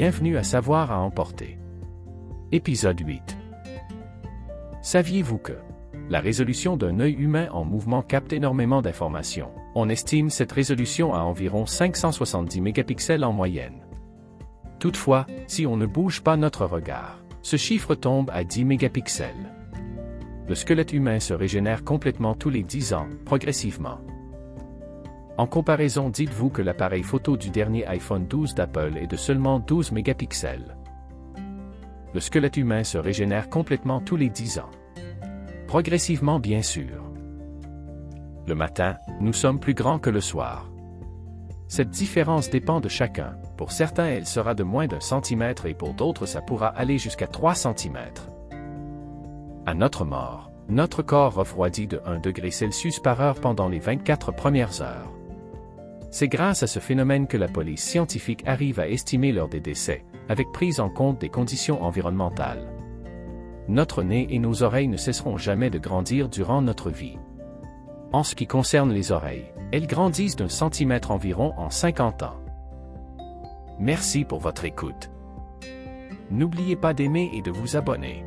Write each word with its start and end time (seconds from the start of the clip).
Bienvenue 0.00 0.38
à 0.38 0.42
Savoir 0.42 0.92
à 0.92 0.98
emporter. 1.00 1.58
Épisode 2.52 2.98
8. 2.98 3.36
Saviez-vous 4.80 5.36
que 5.36 5.52
la 6.08 6.20
résolution 6.20 6.78
d'un 6.78 7.00
œil 7.00 7.12
humain 7.12 7.48
en 7.52 7.66
mouvement 7.66 8.00
capte 8.00 8.32
énormément 8.32 8.80
d'informations? 8.80 9.50
On 9.74 9.90
estime 9.90 10.30
cette 10.30 10.52
résolution 10.52 11.12
à 11.12 11.18
environ 11.18 11.66
570 11.66 12.62
mégapixels 12.62 13.24
en 13.24 13.34
moyenne. 13.34 13.84
Toutefois, 14.78 15.26
si 15.46 15.66
on 15.66 15.76
ne 15.76 15.84
bouge 15.84 16.22
pas 16.22 16.38
notre 16.38 16.64
regard, 16.64 17.22
ce 17.42 17.58
chiffre 17.58 17.94
tombe 17.94 18.30
à 18.32 18.42
10 18.42 18.64
mégapixels. 18.64 19.52
Le 20.48 20.54
squelette 20.54 20.94
humain 20.94 21.20
se 21.20 21.34
régénère 21.34 21.84
complètement 21.84 22.34
tous 22.34 22.48
les 22.48 22.62
10 22.62 22.94
ans, 22.94 23.08
progressivement. 23.26 24.00
En 25.40 25.46
comparaison, 25.46 26.10
dites-vous 26.10 26.50
que 26.50 26.60
l'appareil 26.60 27.02
photo 27.02 27.38
du 27.38 27.48
dernier 27.48 27.86
iPhone 27.86 28.26
12 28.26 28.54
d'Apple 28.54 28.98
est 28.98 29.06
de 29.06 29.16
seulement 29.16 29.58
12 29.58 29.90
mégapixels. 29.90 30.76
Le 32.12 32.20
squelette 32.20 32.58
humain 32.58 32.84
se 32.84 32.98
régénère 32.98 33.48
complètement 33.48 34.02
tous 34.02 34.16
les 34.16 34.28
10 34.28 34.58
ans. 34.58 34.68
Progressivement 35.66 36.40
bien 36.40 36.60
sûr. 36.60 37.10
Le 38.46 38.54
matin, 38.54 38.98
nous 39.18 39.32
sommes 39.32 39.60
plus 39.60 39.72
grands 39.72 39.98
que 39.98 40.10
le 40.10 40.20
soir. 40.20 40.70
Cette 41.68 41.88
différence 41.88 42.50
dépend 42.50 42.80
de 42.82 42.90
chacun. 42.90 43.38
Pour 43.56 43.72
certains, 43.72 44.08
elle 44.08 44.26
sera 44.26 44.54
de 44.54 44.62
moins 44.62 44.88
d'un 44.88 45.00
centimètre 45.00 45.64
et 45.64 45.72
pour 45.72 45.94
d'autres, 45.94 46.26
ça 46.26 46.42
pourra 46.42 46.66
aller 46.66 46.98
jusqu'à 46.98 47.26
3 47.26 47.54
centimètres. 47.54 48.28
À 49.64 49.72
notre 49.72 50.04
mort, 50.04 50.52
notre 50.68 51.00
corps 51.00 51.32
refroidit 51.32 51.86
de 51.86 52.02
1 52.04 52.18
degré 52.18 52.50
Celsius 52.50 53.00
par 53.00 53.22
heure 53.22 53.40
pendant 53.40 53.70
les 53.70 53.78
24 53.78 54.32
premières 54.32 54.82
heures. 54.82 55.10
C'est 56.10 56.28
grâce 56.28 56.62
à 56.62 56.66
ce 56.66 56.80
phénomène 56.80 57.26
que 57.26 57.36
la 57.36 57.46
police 57.46 57.82
scientifique 57.82 58.42
arrive 58.46 58.80
à 58.80 58.88
estimer 58.88 59.30
l'heure 59.32 59.48
des 59.48 59.60
décès, 59.60 60.04
avec 60.28 60.50
prise 60.52 60.80
en 60.80 60.90
compte 60.90 61.20
des 61.20 61.28
conditions 61.28 61.82
environnementales. 61.82 62.66
Notre 63.68 64.02
nez 64.02 64.26
et 64.30 64.40
nos 64.40 64.64
oreilles 64.64 64.88
ne 64.88 64.96
cesseront 64.96 65.36
jamais 65.36 65.70
de 65.70 65.78
grandir 65.78 66.28
durant 66.28 66.62
notre 66.62 66.90
vie. 66.90 67.18
En 68.12 68.24
ce 68.24 68.34
qui 68.34 68.48
concerne 68.48 68.92
les 68.92 69.12
oreilles, 69.12 69.52
elles 69.70 69.86
grandissent 69.86 70.34
d'un 70.34 70.48
centimètre 70.48 71.12
environ 71.12 71.54
en 71.56 71.70
50 71.70 72.24
ans. 72.24 72.40
Merci 73.78 74.24
pour 74.24 74.40
votre 74.40 74.64
écoute. 74.64 75.10
N'oubliez 76.32 76.74
pas 76.74 76.92
d'aimer 76.92 77.30
et 77.32 77.42
de 77.42 77.52
vous 77.52 77.76
abonner. 77.76 78.24